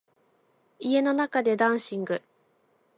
[0.79, 2.23] 家の中でダンシング